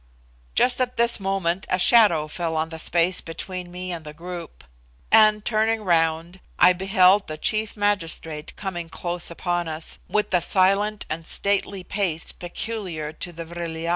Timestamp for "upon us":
9.29-9.99